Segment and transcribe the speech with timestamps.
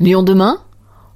[0.00, 0.56] Lyon demain?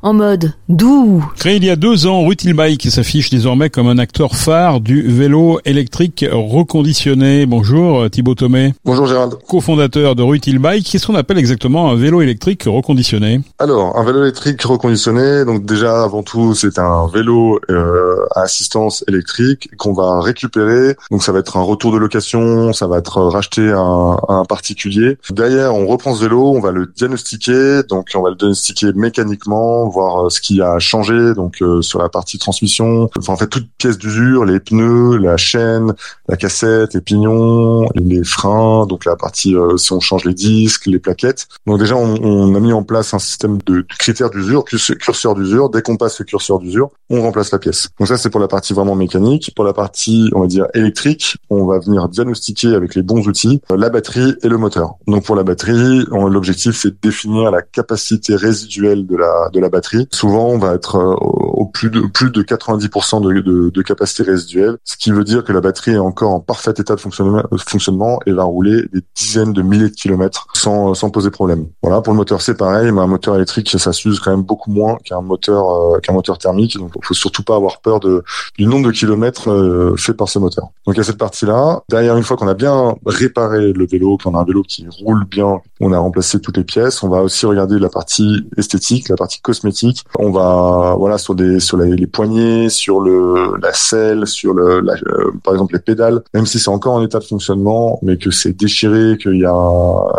[0.05, 1.25] En mode doux.
[1.35, 5.61] Créé il y a deux ans, Rutilbike s'affiche désormais comme un acteur phare du vélo
[5.65, 7.47] électrique reconditionné.
[7.47, 8.75] Bonjour Thibaut Thomé.
[8.85, 9.37] Bonjour Gérald.
[9.49, 10.87] Co-fondateur de Rutilbike.
[10.91, 16.05] Qu'est-ce qu'on appelle exactement un vélo électrique reconditionné Alors, un vélo électrique reconditionné, donc déjà
[16.05, 20.97] avant tout, c'est un vélo euh, à assistance électrique qu'on va récupérer.
[21.11, 24.35] Donc ça va être un retour de location, ça va être racheté à un, à
[24.35, 25.17] un particulier.
[25.31, 29.94] Derrière, on reprend ce vélo, on va le diagnostiquer, donc on va le diagnostiquer mécaniquement
[29.95, 33.09] voir euh, ce qui a changé donc euh, sur la partie transmission.
[33.19, 35.95] Enfin, en fait, toute pièce d'usure, les pneus, la chaîne,
[36.29, 40.87] la cassette, les pignons, les freins, donc la partie euh, si on change les disques,
[40.87, 41.47] les plaquettes.
[41.67, 45.71] Donc déjà, on, on a mis en place un système de, critères d'usure, curseur d'usure.
[45.71, 47.89] Dès qu'on passe le curseur d'usure, on remplace la pièce.
[47.99, 49.53] Donc ça, c'est pour la partie vraiment mécanique.
[49.55, 53.61] Pour la partie, on va dire électrique, on va venir diagnostiquer avec les bons outils
[53.71, 54.95] la batterie et le moteur.
[55.07, 59.69] Donc pour la batterie, l'objectif c'est de définir la capacité résiduelle de la de la
[59.69, 64.79] batterie Souvent, on va être euh, au plus de plus de 90% de, capacité résiduelle,
[64.85, 68.19] ce qui veut dire que la batterie est encore en parfait état de fonctionnement, fonctionnement
[68.27, 71.67] et va rouler des dizaines de milliers de kilomètres sans, sans poser problème.
[71.83, 74.71] Voilà, pour le moteur, c'est pareil, mais un moteur électrique, ça s'use quand même beaucoup
[74.71, 76.79] moins qu'un moteur euh, qu'un moteur thermique.
[76.79, 80.39] Donc, il faut surtout pas avoir peur du nombre de kilomètres euh, fait par ce
[80.39, 80.69] moteur.
[80.87, 81.83] Donc, il cette partie-là.
[81.91, 85.25] Derrière, une fois qu'on a bien réparé le vélo, qu'on a un vélo qui roule
[85.27, 89.17] bien, on a remplacé toutes les pièces, on va aussi regarder la partie esthétique, la
[89.17, 89.74] partie cosmétique
[90.19, 95.33] on va voilà sur des sur les, poignées, sur le la selle, sur le euh,
[95.43, 98.53] par exemple les pédales, même si c'est encore en état de fonctionnement, mais que c'est
[98.53, 99.53] déchiré, qu'il y a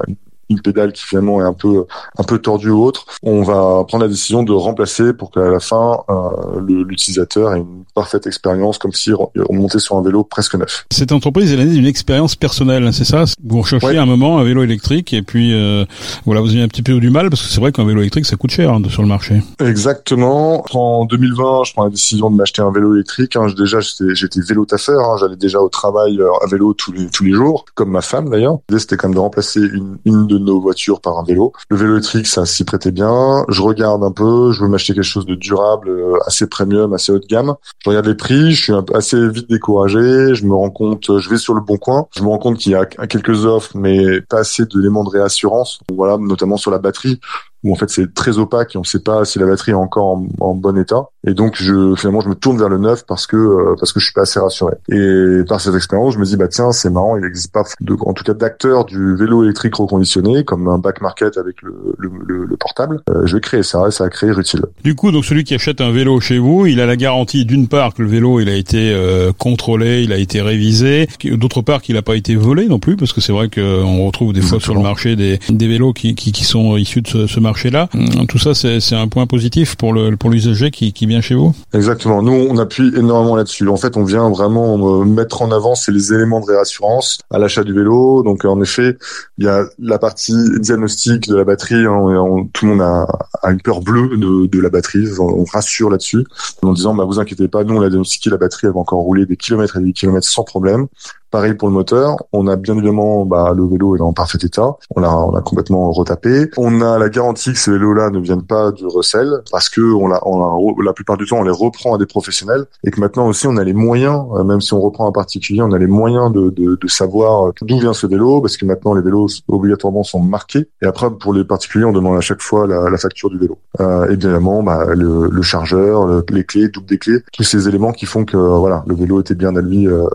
[0.07, 0.15] une
[0.61, 1.85] pédale qui finalement est un peu
[2.17, 5.59] un peu tordue ou autre, on va prendre la décision de remplacer pour qu'à la
[5.59, 10.55] fin euh, l'utilisateur ait une parfaite expérience comme si on montait sur un vélo presque
[10.55, 10.85] neuf.
[10.91, 13.25] Cette entreprise est l'année d'une expérience personnelle, c'est ça?
[13.43, 15.85] Vous recherchez un moment un vélo électrique et puis euh,
[16.25, 18.25] voilà vous avez un petit peu du mal parce que c'est vrai qu'un vélo électrique
[18.25, 19.41] ça coûte cher hein, sur le marché.
[19.59, 20.65] Exactement.
[20.73, 23.35] En 2020, je prends la décision de m'acheter un vélo électrique.
[23.35, 23.47] Hein.
[23.57, 25.17] Déjà j'étais vélo taffeur, hein.
[25.19, 28.29] j'allais déjà au travail euh, à vélo tous les tous les jours, comme ma femme
[28.29, 28.59] d'ailleurs.
[28.69, 31.53] L'idée c'était quand même de remplacer une, une de nos voitures par un vélo.
[31.69, 33.45] Le vélo électrique, ça s'y prêtait bien.
[33.49, 37.11] Je regarde un peu, je veux m'acheter quelque chose de durable, euh, assez premium, assez
[37.11, 37.55] haut de gamme.
[37.83, 40.35] Je regarde les prix, je suis assez vite découragé.
[40.35, 42.71] Je me rends compte, je vais sur le bon coin, je me rends compte qu'il
[42.71, 45.79] y a quelques offres, mais pas assez d'éléments de réassurance.
[45.93, 47.19] Voilà, notamment sur la batterie
[47.65, 49.75] où en fait c'est très opaque et on ne sait pas si la batterie est
[49.75, 51.09] encore en, en, bon état.
[51.27, 53.99] Et donc je finalement je me tourne vers le neuf parce que euh, parce que
[53.99, 54.75] je suis pas assez rassuré.
[54.89, 57.95] Et par cette expérience, je me dis bah tiens c'est marrant, il n'existe pas de,
[58.01, 62.45] en tout cas d'acteurs du vélo électrique reconditionné comme un back market avec le, le,
[62.45, 63.01] le, portable.
[63.09, 64.61] Euh, je vais créer ça et ça a créé Utile.
[64.83, 67.67] Du coup donc celui qui achète un vélo chez vous, il a la garantie d'une
[67.67, 71.81] part que le vélo il a été euh, contrôlé, il a été révisé, d'autre part
[71.81, 74.59] qu'il n'a pas été volé non plus parce que c'est vrai qu'on retrouve des fois
[74.59, 77.54] sur le marché des, des vélos qui, qui, qui sont issus de ce, ce marché
[77.63, 81.21] là mm, Tout ça, c'est un point positif pour le pour l'usager qui, qui vient
[81.21, 81.53] chez vous.
[81.73, 82.21] Exactement.
[82.21, 83.67] Nous, on appuie énormément là-dessus.
[83.67, 87.39] En fait, on vient vraiment euh, mettre en avant c'est les éléments de réassurance à
[87.39, 88.23] l'achat du vélo.
[88.23, 88.97] Donc, en effet,
[89.37, 91.85] il y a la partie diagnostic de la batterie.
[91.85, 93.07] Hein, tout le monde a,
[93.41, 95.07] a, une peur bleue de, de la batterie.
[95.19, 96.25] On, rassure là-dessus
[96.63, 98.99] en disant, bah, vous inquiétez pas, nous, on a diagnostiqué la batterie, elle va encore
[98.99, 100.87] rouler des kilomètres et des kilomètres sans problème.
[101.35, 102.15] Pareil pour le moteur.
[102.31, 104.77] On a bien évidemment bah, le vélo est en parfait état.
[104.95, 106.49] On l'a on a complètement retapé.
[106.55, 110.07] On a la garantie que ces vélos-là ne viennent pas du recel parce que on
[110.07, 113.27] l'a on la plupart du temps on les reprend à des professionnels et que maintenant
[113.27, 115.87] aussi on a les moyens, euh, même si on reprend un particulier, on a les
[115.87, 120.03] moyens de, de, de savoir d'où vient ce vélo parce que maintenant les vélos obligatoirement
[120.03, 123.29] sont marqués et après pour les particuliers on demande à chaque fois la, la facture
[123.29, 123.57] du vélo.
[123.81, 128.05] Euh, évidemment bah, le, le chargeur, les clés, double des clés, tous ces éléments qui
[128.05, 130.07] font que voilà le vélo était bien à lui euh,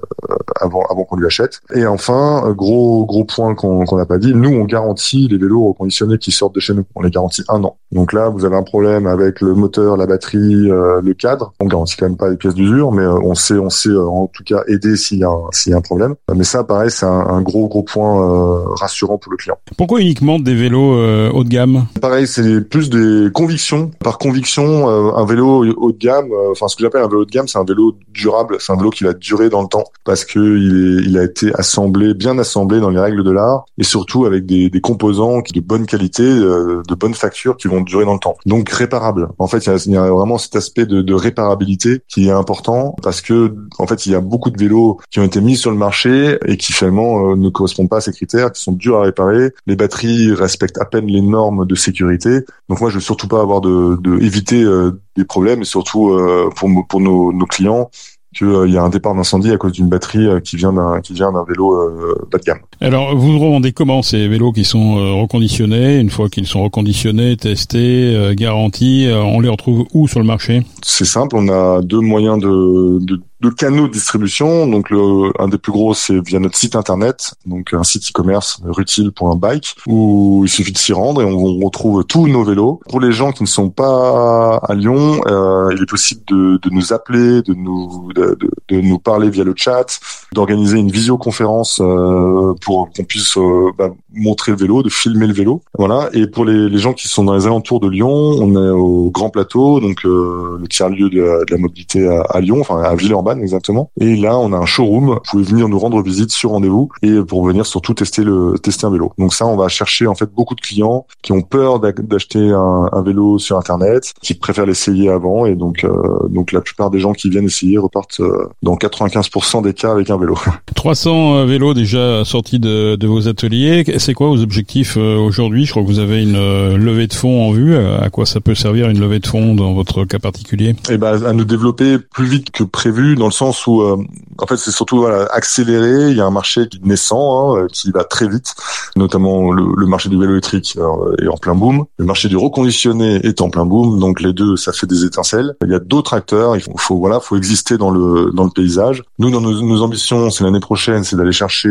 [0.58, 1.60] avant avant qu'on lui achète.
[1.74, 5.68] Et enfin, euh, gros gros point qu'on n'a pas dit, nous on garantit les vélos
[5.68, 6.84] reconditionnés qui sortent de chez nous.
[6.94, 7.76] On les garantit un an.
[7.92, 11.52] Donc là, vous avez un problème avec le moteur, la batterie, euh, le cadre.
[11.60, 14.28] On garantit quand même pas les pièces d'usure, mais euh, on sait on sait en
[14.28, 16.14] tout cas aider s'il y a s'il y a un problème.
[16.34, 19.56] Mais ça, pareil, c'est un, gros gros point rassurant pour le client.
[19.76, 20.94] Pourquoi uniquement des vélos
[21.32, 21.86] haut de gamme?
[22.00, 23.90] Pareil, c'est plus des convictions.
[24.00, 27.30] Par conviction, un vélo haut de gamme, enfin ce que j'appelle un vélo haut de
[27.30, 30.24] gamme, c'est un vélo durable, c'est un vélo qui va durer dans le temps parce
[30.24, 33.84] que il est il a été assemblé, bien assemblé dans les règles de l'art, et
[33.84, 38.04] surtout avec des, des composants de bonne qualité, euh, de bonne facture, qui vont durer
[38.04, 38.36] dans le temps.
[38.46, 39.28] Donc réparable.
[39.38, 43.20] En fait, il y a, vraiment cet aspect de, de, réparabilité qui est important parce
[43.20, 45.76] que en fait, il y a beaucoup de vélos qui ont été mis sur le
[45.76, 49.02] marché et qui finalement euh, ne correspondent pas à ces critères, qui sont durs à
[49.02, 49.52] réparer.
[49.66, 52.40] Les batteries respectent à peine les normes de sécurité.
[52.68, 56.16] Donc moi, je veux surtout pas avoir de, de éviter euh, des problèmes et surtout
[56.56, 57.90] pour, pour nos, nos clients
[58.34, 61.32] qu'il y a un départ d'incendie à cause d'une batterie qui vient d'un qui vient
[61.32, 61.90] d'un vélo
[62.30, 62.60] bas de gamme.
[62.80, 68.34] Alors vous revendez comment ces vélos qui sont reconditionnés Une fois qu'ils sont reconditionnés, testés,
[68.34, 70.62] garantis, on les retrouve où sur le marché?
[70.82, 74.66] C'est simple, on a deux moyens de, de de canaux de distribution.
[74.66, 78.60] Donc le, un des plus gros c'est via notre site internet, donc un site e-commerce
[78.64, 82.80] rutile.bike où il suffit de s'y rendre et on, retrouve tous nos vélos.
[82.88, 86.70] Pour les gens qui ne sont pas à Lyon, euh, il est possible de, de,
[86.70, 88.38] nous appeler, de nous de,
[88.68, 90.00] de, nous parler via le chat,
[90.32, 95.34] d'organiser une visioconférence euh, pour qu'on puisse euh, bah, montrer le vélo, de filmer le
[95.34, 95.62] vélo.
[95.76, 96.08] Voilà.
[96.12, 99.10] Et pour les, les, gens qui sont dans les alentours de Lyon, on est au
[99.10, 102.60] Grand Plateau, donc euh, le tiers lieu de la, de la mobilité à, à, Lyon,
[102.60, 103.90] enfin à Villeurbanne exactement.
[104.00, 105.06] Et là, on a un showroom.
[105.06, 108.86] Vous pouvez venir nous rendre visite sur rendez-vous et pour venir surtout tester le tester
[108.86, 109.12] un vélo.
[109.18, 112.88] Donc ça, on va chercher en fait beaucoup de clients qui ont peur d'acheter un,
[112.92, 116.98] un, vélo sur internet, qui préfèrent l'essayer avant et donc euh, donc la plupart des
[116.98, 120.36] gens qui viennent essayer repartent euh, dans 95% des cas avec un vélo.
[120.74, 125.66] 300 vélos déjà sortis de, de vos ateliers c'est quoi vos objectifs euh, aujourd'hui?
[125.66, 127.76] Je crois que vous avez une euh, levée de fonds en vue.
[127.76, 130.74] À quoi ça peut servir une levée de fonds dans votre cas particulier?
[130.90, 133.96] Eh ben, à nous développer plus vite que prévu, dans le sens où, euh,
[134.38, 136.10] en fait, c'est surtout voilà, accélérer.
[136.10, 138.54] Il y a un marché qui naissant, hein, qui va très vite,
[138.96, 140.76] notamment le, marché du vélo électrique
[141.20, 141.84] est en plein boom.
[141.98, 144.00] Le marché du reconditionné est en plein boom.
[144.00, 145.54] Donc les deux, ça fait des étincelles.
[145.64, 146.56] Il y a d'autres acteurs.
[146.56, 149.02] Il faut, faut, voilà, faut exister dans le dans le paysage.
[149.18, 151.70] Nous, dans nos, nos ambitions, c'est l'année prochaine, c'est d'aller chercher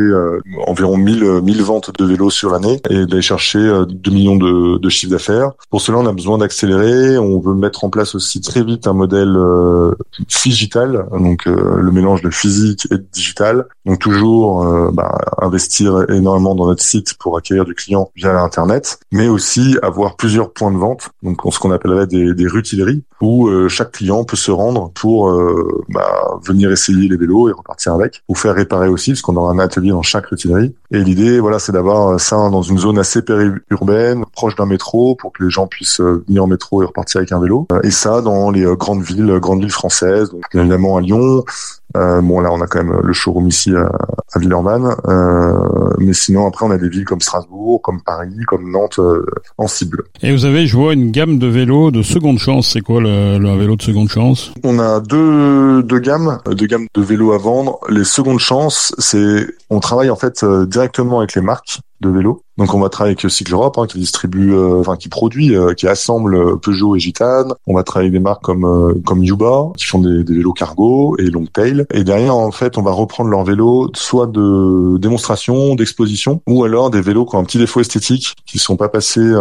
[0.67, 4.77] environ 1000 1000 ventes de vélos sur l'année et d'aller chercher 2 euh, millions de,
[4.77, 5.51] de chiffre d'affaires.
[5.69, 7.17] Pour cela, on a besoin d'accélérer.
[7.17, 9.95] On veut mettre en place aussi très vite un modèle euh,
[10.43, 11.05] digital,
[11.47, 13.67] euh, le mélange de physique et de digital.
[13.85, 18.99] Donc toujours euh, bah, investir énormément dans notre site pour acquérir du client via l'internet,
[19.11, 23.49] mais aussi avoir plusieurs points de vente, donc ce qu'on appellerait des, des rutileries, où
[23.67, 25.31] chaque client peut se rendre pour
[25.89, 29.51] bah, venir essayer les vélos et repartir avec, ou faire réparer aussi, parce qu'on aura
[29.51, 30.75] un atelier dans chaque rutilerie.
[30.91, 35.15] Et l'idée, voilà, c'est d'avoir euh, ça dans une zone assez périurbaine, proche d'un métro,
[35.15, 37.67] pour que les gens puissent euh, venir en métro et repartir avec un vélo.
[37.71, 41.43] Euh, et ça dans les grandes villes, grandes villes françaises, donc évidemment à Lyon,
[41.97, 43.89] euh, bon là on a quand même le showroom ici à,
[44.33, 48.71] à Villeurbanne, euh, mais sinon après on a des villes comme Strasbourg, comme Paris, comme
[48.71, 49.25] Nantes euh,
[49.57, 50.03] en cible.
[50.21, 52.71] Et vous avez, je vois, une gamme de vélos de seconde chance.
[52.73, 54.53] C'est quoi le, le vélo de seconde chance?
[54.63, 57.79] On a deux, deux gammes, deux gammes de vélos à vendre.
[57.89, 62.43] Les secondes chances, c'est on travaille en fait directement avec les marques de vélos.
[62.59, 65.73] Donc on va travailler avec Cycle Europe hein, qui distribue, euh, enfin qui produit, euh,
[65.73, 67.53] qui assemble euh, Peugeot et Gitane.
[67.67, 71.15] On va travailler avec des marques comme comme Yuba qui font des, des, vélos cargo
[71.17, 71.85] et Longtail.
[71.93, 76.89] Et derrière en fait on va reprendre leurs vélos soit de démonstration, d'exposition, ou alors
[76.89, 79.31] des vélos qui ont un petit défaut esthétique, qui sont pas passés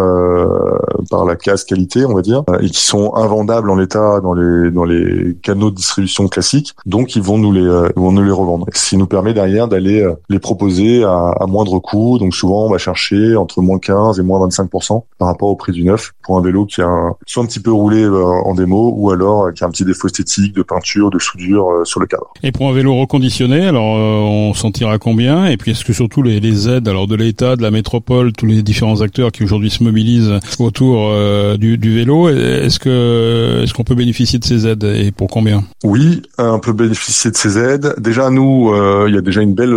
[1.11, 4.71] par la case qualité on va dire, et qui sont invendables en l'état dans les
[4.71, 6.75] dans les canaux de distribution classiques.
[6.87, 7.67] Donc ils vont nous les
[7.97, 8.67] vont nous les revendre.
[8.73, 12.19] Ce qui nous permet derrière d'aller les proposer à, à moindre coût.
[12.19, 15.73] Donc souvent on va chercher entre moins 15 et moins 25% par rapport au prix
[15.73, 18.93] du neuf pour un vélo qui a soit un petit peu roulé euh, en démo
[18.97, 22.01] ou alors euh, qui a un petit défaut esthétique de peinture, de soudure euh, sur
[22.01, 22.33] le cadre.
[22.43, 25.47] Et pour un vélo reconditionné, alors on s'en tire à combien?
[25.47, 28.47] Et puis est-ce que surtout les, les, aides alors de l'État, de la métropole, tous
[28.47, 31.13] les différents acteurs qui aujourd'hui se mobilisent autour
[31.57, 34.85] du, du, vélo, est-ce que est-ce qu'on peut bénéficier de ces aides?
[34.85, 35.65] Et pour combien?
[35.85, 37.95] Oui, on peut bénéficier de ces aides.
[37.99, 38.73] Déjà nous,
[39.07, 39.77] il y a déjà une belle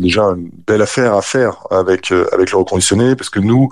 [0.00, 3.70] déjà une belle affaire à faire avec avec reconditionné parce que nous,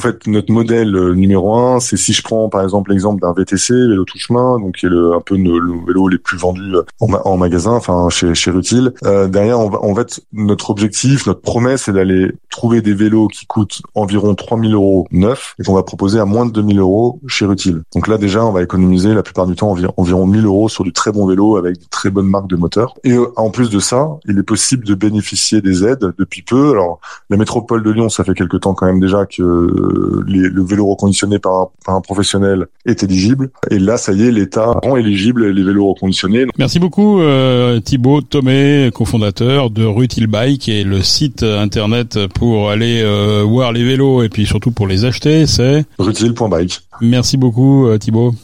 [0.00, 3.34] en fait, notre modèle euh, numéro un, c'est si je prends par exemple l'exemple d'un
[3.34, 6.74] VTC, vélo tout chemin, donc qui est le, un peu le, vélo les plus vendus
[6.74, 8.92] euh, en, magasin, enfin chez chez Rutil.
[9.04, 13.28] Euh, derrière, on va, en fait, notre objectif, notre promesse, c'est d'aller trouver des vélos
[13.28, 17.20] qui coûtent environ 3000 euros neufs et qu'on va proposer à moins de 2000 euros
[17.26, 17.82] chez Rutil.
[17.94, 20.82] Donc là, déjà, on va économiser la plupart du temps environ, environ 1000 euros sur
[20.82, 22.94] du très bon vélo avec de très bonnes marques de moteurs.
[23.04, 26.70] Et en plus de ça, il est possible de bénéficier des aides depuis peu.
[26.70, 30.86] Alors, la métropole de Lyon, ça fait quelque temps quand même déjà que le vélo
[30.86, 33.50] reconditionné par un, professionnel est éligible.
[33.70, 36.46] Et là, ça y est, l'État rend éligible les vélos reconditionnés.
[36.58, 43.02] Merci beaucoup euh, Thibaut Thomé, cofondateur de Rutil Bike et le site internet pour aller
[43.02, 46.80] euh, voir les vélos et puis surtout pour les acheter, c'est rutil.bike.
[47.00, 48.34] Merci beaucoup euh, Thibaut.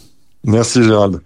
[0.45, 1.21] Merci Gérald.